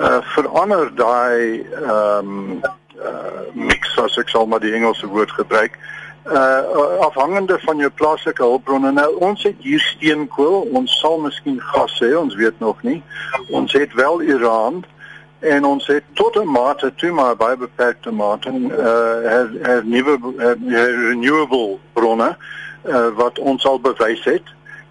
[0.00, 2.60] uh verander daai ehm um,
[2.98, 5.78] uh mix as ek sal maar die Engelse woord gebruik.
[6.26, 8.92] Uh afhangende van jou plaaslike hulpbronne.
[8.92, 10.66] Nou ons het hier steenkool.
[10.72, 13.02] Ons sal miskien gas hê ons weet nog nie.
[13.50, 14.99] Ons het wel Iran uh
[15.40, 20.18] en ons het tot 'n mate toe maar baie beperkte mate uh her, her nuwe
[20.36, 22.36] her, her renewable bronne
[22.84, 24.44] uh, wat ons al bewys het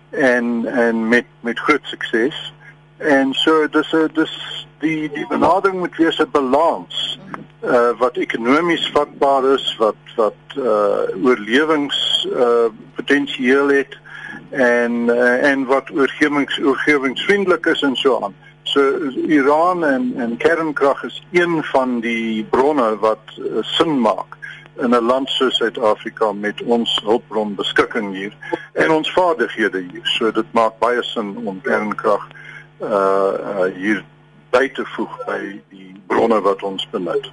[0.09, 2.53] en en met met groot sukses
[2.97, 7.19] en so dis 'n dis die die benadering moet wees 'n balans
[7.63, 13.97] uh wat ekonomies vatbaar is wat wat uh oorlewings uh potensieel het
[14.49, 18.35] en uh, en wat oorgewings oorgewingsvriendelik is en so aan.
[18.69, 18.81] So
[19.27, 24.37] Iran en en kernkrag is een van die bronne wat uh, sin maak
[24.77, 28.33] in 'n land soos Suid-Afrika met ons hulpbron beskikking hier
[28.73, 30.05] en ons vaardighede hier.
[30.17, 32.27] So dit maak baie sin om kernkrag
[32.81, 34.03] uh, uh hier
[34.51, 37.29] by te voeg by die bronne wat ons benut.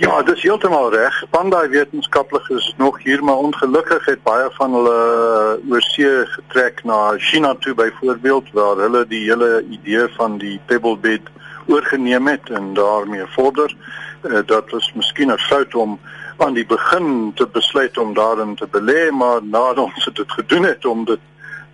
[0.00, 1.18] Ja, dis heeltemal reg.
[1.30, 6.82] Van daai wetenskaplikes is nog hier, maar ongelukkig het baie van hulle uh, oorsee getrek
[6.84, 11.30] na China toe byvoorbeeld waar hulle die hele idee van die pebble bed
[11.66, 13.76] oorgeneem het en daarmee vorder.
[14.22, 16.00] Uh, dat was miskien 'n fout om
[16.36, 20.84] aan die begin te besluit om daarin te belê, maar nadat ons dit gedoen het
[20.84, 21.20] om dit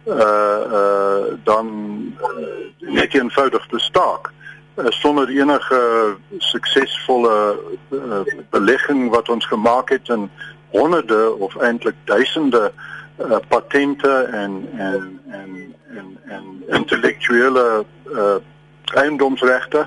[0.07, 1.67] uh uh dan
[2.21, 4.33] uh, net eenvoudig te staak
[4.77, 7.59] uh, sonder enige suksesvolle
[7.91, 10.31] uh, belegging wat ons gemaak het in
[10.71, 12.73] honderde of eintlik duisende
[13.19, 18.35] uh, patente en en en en en intellektuele uh,
[18.95, 19.87] eiendomsregte.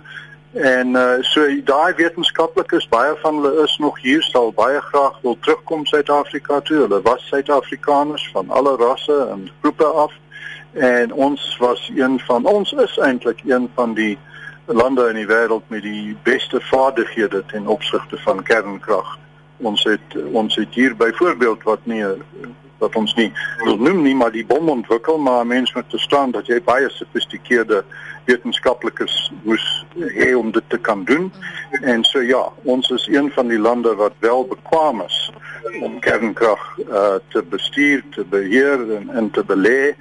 [0.54, 5.38] En uh, so daai wetenskaplikes baie van hulle is nog hier sal baie graag wil
[5.40, 6.78] terugkom Suid-Afrika toe.
[6.78, 10.14] Hulle was Suid-Afrikaners van alle rasse en groepe af.
[10.74, 14.18] En ons was een van ons is eintlik een van die
[14.66, 19.18] lande in die wêreld met die beste vaardighede ten opsigte van kernkrag.
[19.58, 22.06] Ons het ons het hier byvoorbeeld wat nie
[22.84, 23.32] wat ons nie
[23.64, 27.84] wil noem nie maar die bom ontwikkel maar mense moet verstaan dat jy baie gesofistikeerde
[28.26, 29.64] wetenskaplikes moes
[30.16, 31.32] hê om dit te kan doen.
[31.82, 35.32] En so ja, ons is een van die lande wat wel bekwame is
[35.82, 39.94] om kernkrag uh, te bestuur, te beheer en, en te belê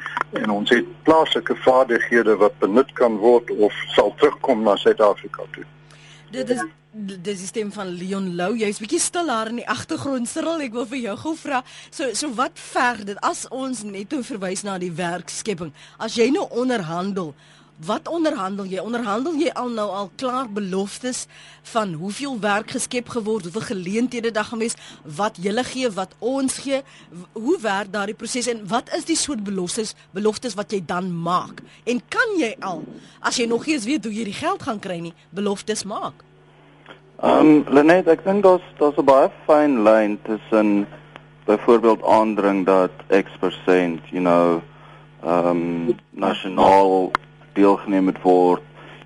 [0.43, 5.65] en ons het plaaslike vaardighede wat benut kan word of sal terugkom na Suid-Afrika toe.
[6.33, 8.51] Dit is dis die stem van Leon Lou.
[8.57, 10.61] Jy's bietjie stil daar in die agtergrond, Cyril.
[10.65, 11.63] Ek wil vir jou gou vra.
[11.89, 15.73] So so wat verg dit as ons net toe verwys na die werkskepping?
[15.97, 17.33] As jy nou onderhandel,
[17.87, 18.79] Wat onderhandel jy?
[18.79, 21.25] Onderhandel jy al nou al klaar beloftes
[21.73, 24.77] van hoeveel werk geskep geword, hoeveel geleenthede daar gewees,
[25.17, 26.83] wat julle gee, wat ons gee?
[27.33, 31.63] Hoe werk daardie proses en wat is die soort beloftes beloftes wat jy dan maak?
[31.85, 32.85] En kan jy al
[33.21, 36.23] as jy nog eens weet hoe jy die geld gaan kry nie, beloftes maak?
[37.23, 40.87] Ehm um, Lenet, ek dink daar's daar's 'n baie fyn lyn tussen
[41.47, 44.63] byvoorbeeld aandring dat X%, you know,
[45.23, 47.11] ehm um, nasionaal
[47.55, 48.63] deelgeneem het word.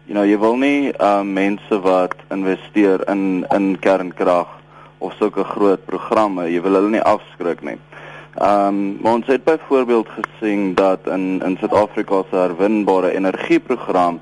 [0.06, 4.48] You know, jy wil nie uh mense wat investeer in in kernkrag
[4.98, 7.78] of sulke groot programme, jy wil hulle nie afskrik nie.
[8.38, 14.20] Um ons het byvoorbeeld gesien dat in in Suid-Afrika se herwinbare energieprogram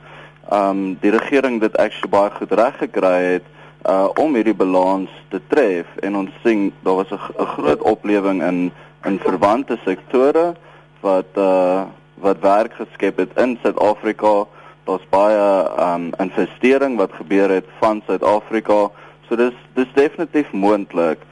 [0.52, 3.50] um die regering dit actually baie goed reg gekry het
[3.88, 8.72] uh om hierdie balans te tref en ons sien daar was 'n groot oplewing in
[9.04, 10.54] in verwante sektore
[11.00, 11.82] wat uh
[12.14, 14.44] wat werk geskep het in Suid-Afrika.
[14.84, 15.44] Daar's baie
[15.80, 18.90] um investering wat gebeur het van Suid-Afrika.
[19.28, 21.22] So dis dis definitief moontlik.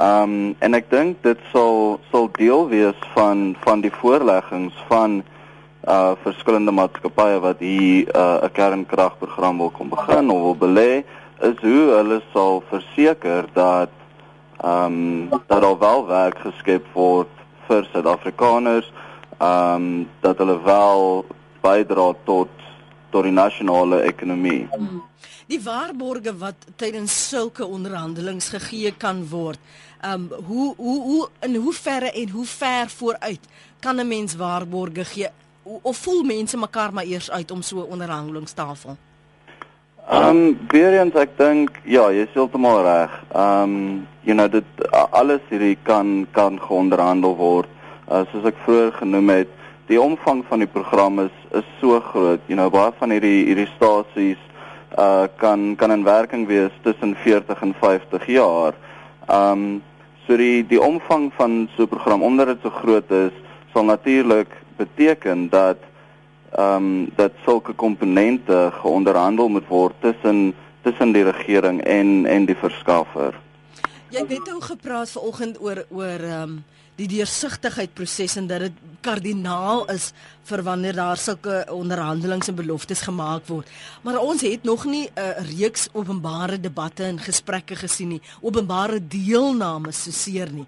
[0.00, 5.22] Um en ek dink dit sal sal deel wees van van die voorleggings van
[5.88, 11.04] uh verskillende maatskappye wat hier uh, 'n uh, kernkragprogram wil kom begin of wil belê
[11.40, 13.90] is hoe hulle sal verseker dat
[14.64, 17.28] um dat daar wel werk geskep word
[17.66, 18.92] vir Suid-Afrikaners
[19.42, 21.24] ehm um, dat hulle wel
[21.62, 22.48] bydra tot
[23.10, 24.68] tot die nasionale ekonomie.
[24.70, 25.02] Hmm.
[25.46, 29.58] Die waarborge wat tydens sulke onderhandelings gegee kan word.
[30.00, 33.48] Ehm um, hoe hoe hoe in hoe verre en hoe ver vooruit
[33.80, 35.28] kan 'n mens waarborge gee
[35.82, 38.96] of voel mense mekaar maar eers uit om so 'n onderhandelingstafel?
[40.08, 43.22] Ehm um, Berians ek dink ja, jy is heeltemal reg.
[43.34, 44.64] Ehm um, you know dit
[45.10, 47.68] alles hierdie kan kan geonderhandel word
[48.12, 49.52] uh, soos ek vroeër genoem het,
[49.88, 52.40] die omvang van die program is is so groot.
[52.48, 54.40] You know, baie van hierdie hierdie stasies
[54.98, 58.76] uh kan kan in werking wees tussen 40 en 50 jaar.
[59.28, 59.82] Um
[60.26, 63.32] so die die omvang van so 'n program omdat dit so groot is,
[63.72, 65.78] sal natuurlik beteken dat
[66.52, 72.56] ehm um, dat sulke komponente geonderhandel moet word tussen tussen die regering en en die
[72.56, 73.34] verskaffer.
[74.12, 76.56] Jy het net ou gepraat vanoggend oor oor ehm um,
[77.00, 80.10] die deursigtigheid proses en dat dit kardinaal is
[80.50, 83.70] vir wanneer daar sulke onderhandelings en beloftes gemaak word.
[84.04, 89.00] Maar ons het nog nie 'n uh, reeks openbare debatte en gesprekke gesien nie, openbare
[89.00, 90.66] deelname so seer nie.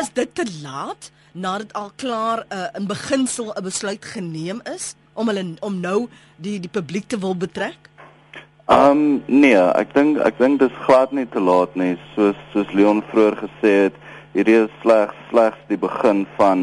[0.00, 5.28] Is dit te laat nadat al klaar uh, in beginsel 'n besluit geneem is om
[5.28, 7.89] hulle om nou die die publiek te wil betrek?
[8.70, 12.68] Ehm um, nee, ek dink ek dink dis glad nie te laat nie, soos soos
[12.78, 13.96] Leon vroeër gesê het
[14.36, 16.62] hierdie is slegs slegs die begin van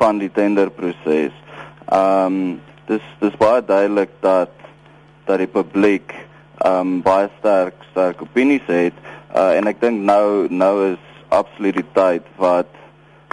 [0.00, 1.36] van die tenderproses.
[1.94, 2.40] Ehm um,
[2.90, 4.50] dis dis baie duidelik dat
[5.30, 10.50] dat die publiek ehm um, baie sterk sterk opinies het uh, en ek dink nou
[10.50, 12.74] nou is absoluut die tyd wat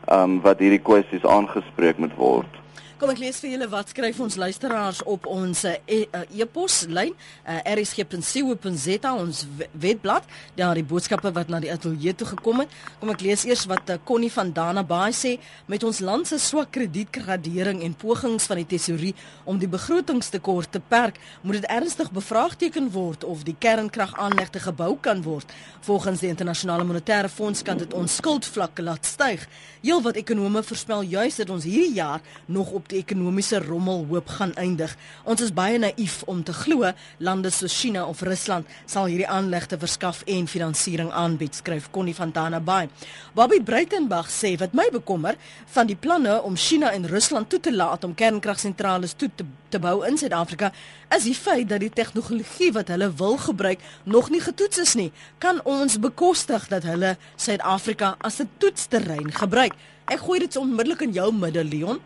[0.05, 2.60] ehm um, wat hierdie kwessies aangespreek moet word.
[3.01, 7.15] Kom ek lees vir julle wat skryf ons luisteraars op ons e- e- e-pos lyn
[7.49, 9.39] uh, rsg.co.za ons
[9.73, 12.75] webblad daar die boodskappe wat na die ateljee toe gekom het.
[13.01, 15.31] Kom ek lees eers wat uh, Connie van Dana Baai sê
[15.65, 20.83] met ons land se swak kredietgradering en pogings van die tesourier om die begrotingstekort te
[20.93, 25.49] perk, moet dit ernstig bevraagteken word of die kernkragaanlegte gebou kan word.
[25.89, 29.49] Volgens die internasionale monetaire fonds kan dit ons skuldvlakke laat styg.
[29.81, 34.53] Heelwat ekonome voorspel juis dat ons hierdie jaar nog op die ekonomiese rommel hoop gaan
[34.59, 34.93] eindig.
[35.23, 39.79] Ons is baie naïef om te glo lande soos China of Rusland sal hierdie aanlegte
[39.79, 42.89] verskaf en finansiering aanbied, skryf Connie van Dana Bay.
[43.37, 45.37] Bobby Breitenberg sê wat my bekommer
[45.73, 49.79] van die planne om China en Rusland toe te laat om kernkragsentrales toe te, te
[49.79, 50.71] bou in Suid-Afrika
[51.15, 55.11] is die feit dat die tegnologie wat hulle wil gebruik nog nie getoets is nie.
[55.39, 59.73] Kan ons bekostig dat hulle Suid-Afrika as 'n toetsterrein gebruik?
[60.11, 61.99] Ek gooi dit onmiddellik in jou midde Leon.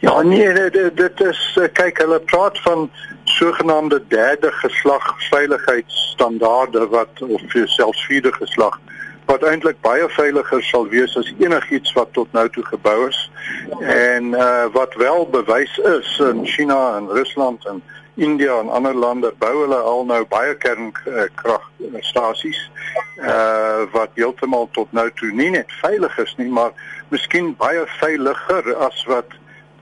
[0.00, 2.90] Ja, nee, dit, dit is eh, kyk, hulle praat van
[3.24, 8.80] sogenaamde derde geslag veiligheidsstandaarde wat of selfs vierde geslag
[9.30, 13.20] wat eintlik baie veiliger sal wees as enigiets wat tot nou toe gebou is.
[13.86, 17.82] En uh wat wel bewys is in China en Rusland en
[18.14, 22.60] India en ander lande bou hulle al nou baie kernkragstasies
[23.22, 26.72] uh wat heeltemal tot nou toe nie net veilig is nie, maar
[27.14, 29.38] miskien baie veiliger as wat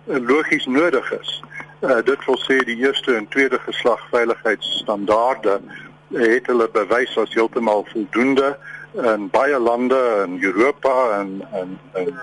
[0.09, 1.43] logies nodig is.
[1.81, 5.61] Uh, dit wil sê die eerste en tweede geslag veiligheidsstandaarde
[6.17, 8.57] het hulle bewys as heeltemal voldoende
[9.05, 12.15] in baie lande in Europa en en in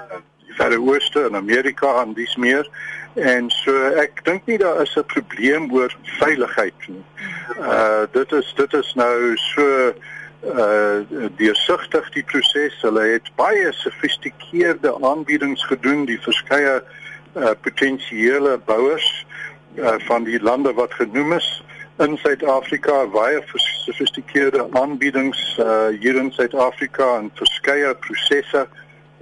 [0.45, 2.67] die Verre Ooste en Amerika en dis meer.
[3.13, 7.05] En so ek dink nie daar is 'n probleem oor veiligheid nie.
[7.59, 9.93] Uh dit is dit is nou so
[10.43, 10.99] uh
[11.37, 12.81] deursigtig die proses.
[12.81, 17.04] Hulle het baie gesofistikeerde aanbiedings gedoen, die verskeie uh,
[17.61, 19.25] potensiële bouers
[19.75, 21.63] uh, van die lande wat genoem is
[21.97, 28.67] in Suid-Afrika baie gesofistikeerde aanbiedings uh, hier in Suid-Afrika en verskeie prosesse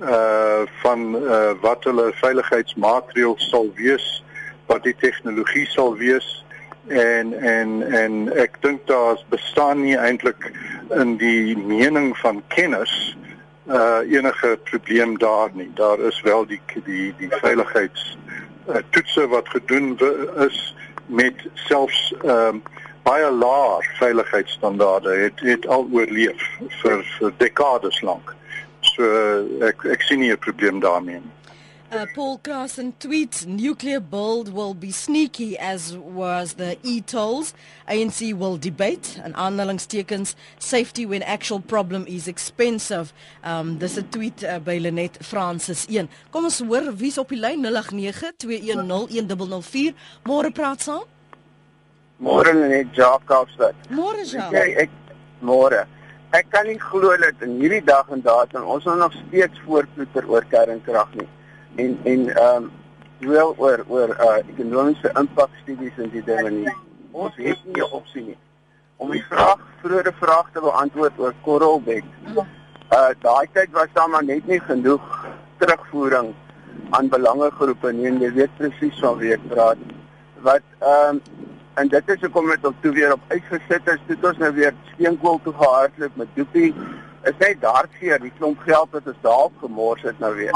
[0.01, 4.07] uh van uh, wat hulle veiligheidsmaatreëls sal wees
[4.65, 6.29] wat die tegnologie sal wees
[6.87, 10.49] en en en ek dink daar bestaan nie eintlik
[10.97, 13.32] in die mening van kenners uh
[14.09, 15.71] enige probleem daar nie.
[15.73, 18.17] Daar is wel die die die veiligheids
[18.69, 19.99] uh, toetse wat gedoen
[20.47, 22.61] is met selfs ehm uh,
[23.03, 26.43] baie laer veiligheidsstandaarde het het al oorleef
[26.81, 28.35] vir vir dekades lank.
[28.79, 31.33] So uh, ek ek sien nie 'n probleem daarmee nie.
[31.93, 37.53] Uh, Paul Carson tweets nuclear build will be sneaky as was the e-tolls.
[37.87, 43.13] ANC will debate and aanhalingstekens safety when actual problem is expensive.
[43.43, 46.09] Um dis 'n tweet uh, by Lenet Francis 1.
[46.31, 49.93] Kom ons hoor wie's op die lyn 0892101004.
[50.25, 51.03] Môre praat saam.
[52.17, 53.75] Môre net Jacobstad.
[53.89, 54.49] Môre ja.
[54.51, 54.89] Ek
[55.41, 55.85] môre.
[56.33, 60.45] Ek kan nie glo dat in hierdie dag en datum ons nog steeds voorploeter oor
[60.49, 61.29] kernkrag nie
[61.75, 62.71] en en ehm um,
[63.19, 66.75] wel oor oor uh ekonomiese impakstudies en die dinge nie.
[67.11, 68.37] Ons het nie 'n opsie nie
[69.03, 72.05] om die vraag vroeëre vraag te beantwoord oor Korrelbek.
[72.35, 75.25] Uh daai tyd was daar maar net nie genoeg
[75.57, 76.33] terugvoering
[76.89, 79.81] aan belangegroepe nie en jy weet presies van wie ek praat.
[80.47, 81.21] Wat ehm um,
[81.81, 84.01] en dit is hoekom dit op toe weer op uitgesit is.
[84.07, 86.69] Dit ons nou weer steenkool toe gehardloop met Doopie.
[87.23, 90.53] Is net daarseer die klomp geld wat ons daar gemors het nou weer.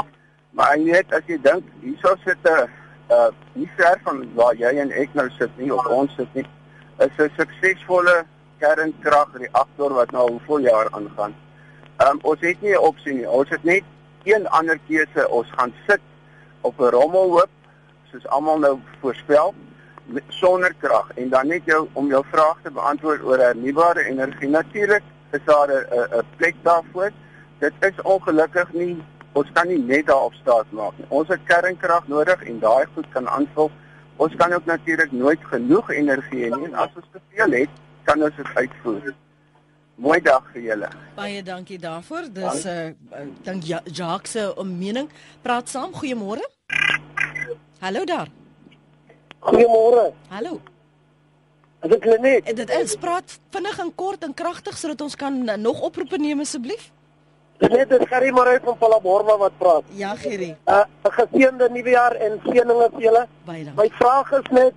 [0.50, 2.68] Maar jy weet as jy dink hierso sit 'n
[3.10, 6.46] uh nie ver van waar jy en ek nou sit nie of ons sit nie
[6.98, 8.24] is 'n suksesvolle
[8.58, 11.34] kernkragreaktor wat nou voor jaar aangaan.
[12.08, 13.28] Um ons het nie 'n opsie nie.
[13.28, 13.84] Ons het net
[14.24, 15.28] een ander keuse.
[15.28, 16.00] Ons gaan sit
[16.60, 17.50] op 'n rommelhoop
[18.10, 19.54] soos almal nou voorspel
[20.28, 24.48] sonder krag en dan net jou om jou vraag te beantwoord oor hernubare energie.
[24.48, 27.10] Natuurlik is daar 'n 'n plek daarvoor.
[27.58, 31.06] Dit is ongelukkig nie Ons kan nie net daarop staat maak nie.
[31.08, 33.70] Ons het kernkrag nodig en daai goed kan aanvul.
[34.16, 37.70] Ons kan ook natuurlik nooit genoeg energie hê nie en as ons te veel het,
[38.04, 39.14] kan ons dit uitvoer.
[39.98, 40.88] Mooi dag vir julle.
[41.16, 42.30] Baie dankie daarvoor.
[42.32, 45.08] Dis 'n uh, dink ja, Jacques se mening.
[45.42, 45.92] Praat saam.
[45.92, 46.44] Goeiemôre.
[47.80, 48.28] Hallo daar.
[49.40, 50.12] Goeiemôre.
[50.28, 50.60] Hallo.
[51.80, 52.56] Dit is net.
[52.56, 56.90] Dit is praat vinnig en kort en kragtig sodat ons kan nog oproepe neem asseblief.
[57.58, 59.82] Net dis Gerry Maree van Palaborwa wat praat.
[59.98, 60.54] Ja, Gerry.
[60.64, 63.26] 'n uh, Geseënde nuwe jaar en seëninge vir julle.
[63.74, 64.74] My vraag is net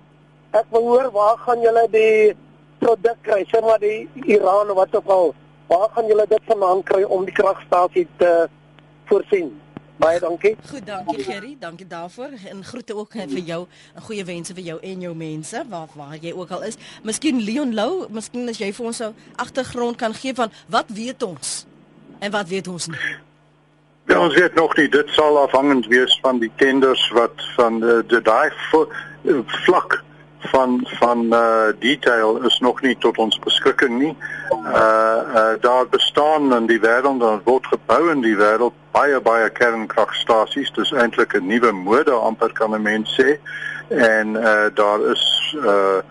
[0.50, 2.34] ek wil hoor waar gaan julle die
[2.78, 3.46] produk kry?
[3.46, 5.34] Sê maar die Iran of wat ook al.
[5.66, 8.48] Waar gaan julle dit vandaan kry om die kragstasie te
[9.06, 9.54] voorsien?
[9.96, 10.56] Baie dankie.
[10.66, 11.56] Goed, dankie Gerry.
[11.60, 12.34] Dankie daarvoor.
[12.50, 13.66] En groete ook vir jou.
[13.94, 16.76] 'n Goeie wense vir jou en jou mense waar waar jy ook al is.
[17.02, 21.22] Miskien Leon Lou, miskien as jy vir ons 'n agtergrond kan gee van wat weet
[21.22, 21.70] ons
[22.22, 22.98] en wat weet ons nie.
[24.06, 24.88] Ja, ons weet nog nie.
[24.88, 28.50] Dit sal afhangend wees van die tenders wat van de, de daai
[29.66, 30.02] vlak
[30.38, 34.16] van van uh detail is nog nie tot ons beskikking nie.
[34.50, 39.50] Uh uh daar bestaan in die wêreld daar word gebou in die wêreld baie baie
[39.50, 40.72] kernkragstasies.
[40.78, 43.38] Dis eintlik 'n nuwe mode amper kan 'n mens sê.
[43.88, 46.02] En uh daar is uh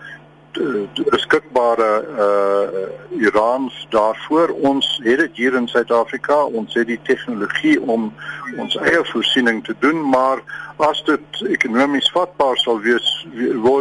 [1.10, 4.48] beskikbare uh Irans daarvoor.
[4.48, 6.44] Ons het dit hier in Suid-Afrika.
[6.44, 8.12] Ons het die tegnologie om
[8.58, 10.42] ons eie voorsiening te doen maar
[10.76, 13.26] as dit ekonomies vatbaar sal wees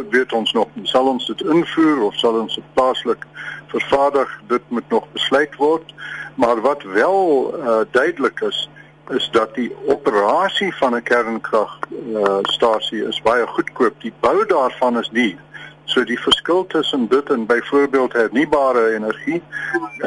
[0.10, 3.26] weet ons nog sal ons dit invoer of sal ons dit plaaslik
[3.74, 5.94] vervaardig dit moet nog besluit word.
[6.36, 7.20] Maar wat wel
[7.58, 8.70] uh, duidelik is
[9.10, 13.96] is dat die operasie van 'n kernkragstasie uh, is baie goedkoop.
[14.02, 15.38] Die bou daarvan is nie
[15.86, 19.42] So die verskil tussen dit en byvoorbeeld hernubare energie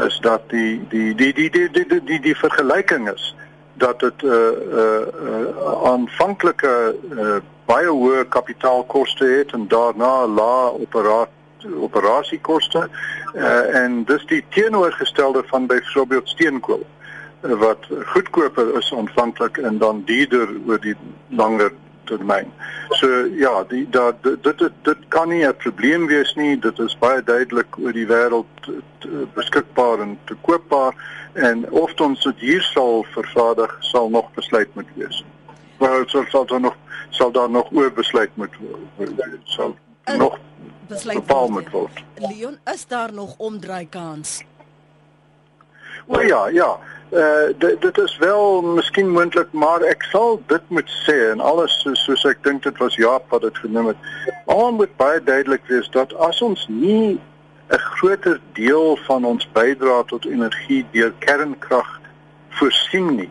[0.07, 3.35] is dat die die die die die die die, die, die vergelyking is
[3.75, 5.01] dat dit 'n uh, 'n uh,
[5.31, 11.33] uh, aanvanklike uh, baie hoë kapitaalkoste het en daarna lae operasie
[11.65, 12.89] operasiekoste
[13.35, 16.87] uh, en dis die teenoorgestelde van byvoorbeeld steenkool
[17.41, 20.97] wat goedkoper is aanvanklik en dan duurder oor die
[21.29, 21.73] langer
[22.05, 22.53] termyn.
[22.99, 26.59] So ja, die dat dit, dit dit kan nie 'n probleem wees nie.
[26.59, 28.71] Dit is baie duidelik oor die wêreld
[29.35, 30.95] beskikbaar en te koopbaar
[31.33, 35.25] en of ons dit hier sal vervaardig sal nog besluit moet wees.
[35.79, 36.77] Maar sal sal daar nog
[37.11, 39.21] sal daar nog oor besluit moet word.
[39.45, 39.77] Sal
[40.17, 40.39] nog
[40.89, 42.05] besluit bepaal moet word.
[42.17, 44.43] Leon, is daar nog omdraai kans?
[46.07, 46.79] O ja, ja.
[47.11, 51.75] Uh dit dit is wel miskien moontlik, maar ek sal dit moet sê en alles
[51.83, 54.09] soos, soos ek dink dit was Jaap wat dit genoem het.
[54.47, 57.21] Al moet baie duidelik wees dat as ons nie
[57.71, 62.01] 'n groter deel van ons bydra tot energie deur kernkrag
[62.49, 63.31] voorsien nie,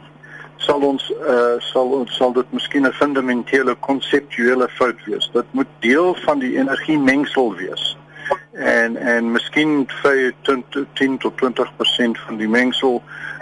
[0.58, 5.30] sal ons uh sal ons sal dit miskien 'n fundamentele konseptuele fout wees.
[5.34, 7.98] Dit moet deel van die energiemengsel wees
[8.54, 10.34] en en miskien vir
[10.94, 13.02] 10 tot 20% van die mengsel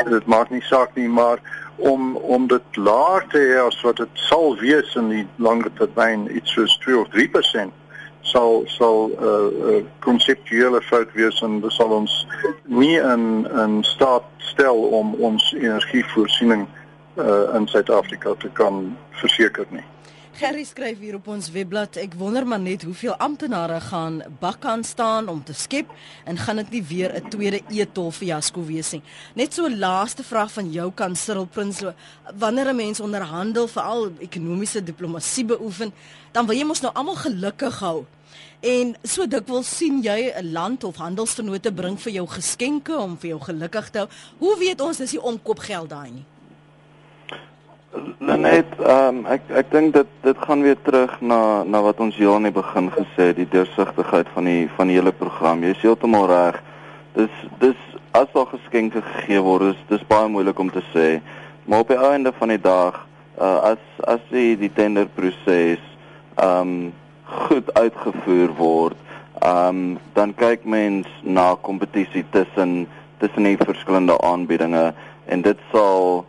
[0.09, 1.39] dit maak nie saak nie maar
[1.75, 6.27] om om dit laer te hê as wat dit sal wees in die langer termyn
[6.35, 7.75] iets soos 2 of 3%
[8.21, 12.27] sal sal 'n uh, uh, konseptuele fout wees en dit sal ons
[12.65, 16.67] nie in in staat stel om ons energievoorsiening
[17.17, 19.83] uh, in Suid-Afrika te kan verseker nie.
[20.41, 25.27] Gerry skryf hier op ons webblad, ek wonder maar net hoeveel amptenare gaan bakkan staan
[25.29, 25.91] om te skep
[26.25, 29.03] en gaan dit nie weer 'n tweede etol fiasco wees nie.
[29.35, 31.93] Net so laaste vraag van jou kan Cyril Prinsloo,
[32.33, 35.93] wanneer 'n mens onderhandel veral ekonomiese diplomatie beoefen,
[36.31, 38.05] dan wil jy mos nou almal gelukkig hou.
[38.59, 43.29] En so dikwels sien jy 'n land of handelsvennote bring vir jou geskenke om vir
[43.29, 44.07] jou gelukkig te hou.
[44.39, 46.25] Hoe weet ons dis nie omkoopgeld daai nie?
[47.91, 52.15] Net ehm um, ek ek dink dit dit gaan weer terug na na wat ons
[52.15, 55.63] heel aan die begin gesê het, die deursigtigheid van die van die hele program.
[55.63, 56.61] Jy is heeltemal reg.
[57.17, 57.81] Dis dis
[58.15, 61.19] as daar geskenke gegee word, is dis baie moeilik om te sê.
[61.67, 63.03] Maar op die einde van die dag,
[63.35, 65.83] uh, as as die die tenderproses
[66.39, 66.93] ehm um,
[67.47, 68.97] goed uitgevoer word,
[69.41, 72.87] ehm um, dan kyk mens na kompetisie tussen
[73.19, 74.93] tussen die verskillende aanbiedinge
[75.25, 76.23] en dit sal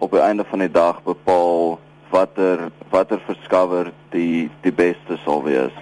[0.00, 1.78] op die einde van die dag bepaal
[2.10, 5.74] watter watter verskaffer die die beste sal wees.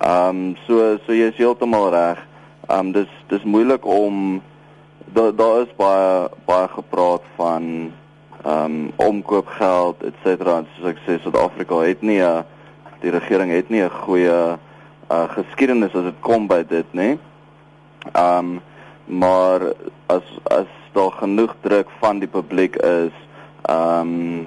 [0.00, 2.22] Ehm um, so so jy is heeltemal reg.
[2.68, 4.40] Ehm um, dis dis moeilik om
[5.14, 7.92] daar daar is baie baie gepraat van
[8.44, 10.62] ehm um, omkoopgeld et cetera.
[10.76, 12.44] Soos ek sê Suid-Afrika het nie 'n
[13.00, 14.56] die regering het nie 'n goeie
[15.10, 17.18] uh, geskiedenis as dit kom by dit, nê?
[18.12, 18.60] Ehm um,
[19.06, 19.60] maar
[20.06, 23.12] as as daar genoeg druk van die publiek is
[23.68, 24.46] ehm um,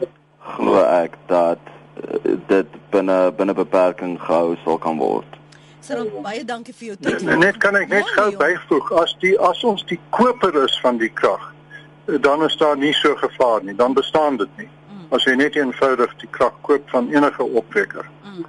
[0.50, 5.40] glo ek dat uh, dit binne binne beperking gehou sal kan word.
[5.80, 7.24] Sir, baie dankie vir jou tyd.
[7.26, 11.00] Net, net kan ek net gou byvoeg as die as ons die koper is van
[11.02, 11.46] die krag,
[12.08, 14.68] eh, dan is daar nie so gevaar nie, dan bestaan dit nie.
[14.68, 15.06] Mm.
[15.16, 18.06] As jy net eenvoudig die krag koop van enige opwekker.
[18.26, 18.46] Mm.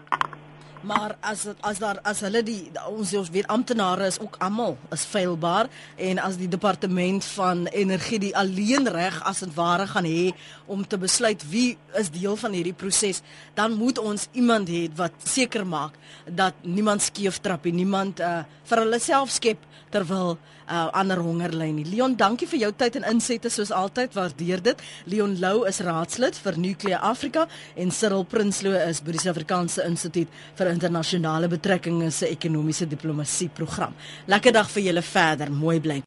[0.81, 5.05] Maar as as daar as hulle die ons ons weet amptenare is ook almal is
[5.05, 5.69] feilbaar.
[5.97, 10.31] En as die departement van energie die alleen reg as en ware gaan hê
[10.67, 13.21] om te besluit wie is deel van hierdie proses,
[13.55, 18.41] dan moet ons iemand hê wat seker maak dat niemand skeef trap en niemand uh,
[18.65, 20.39] vir hulle self skep terwyl
[20.71, 21.87] uh, ander honger ly nie.
[21.91, 24.85] Leon, dankie vir jou tyd en insette soos altyd, waardeer dit.
[25.11, 27.47] Leon Lou is raadslid vir Nuclear Africa
[27.77, 33.97] en Cyril Prinsloo is by die Suid-Afrikaanse Instituut vir Internasionale Betrekkinge se ekonomiese diplomatie program.
[34.31, 35.51] Lekker dag vir julle verder.
[35.51, 36.01] Mooi bly.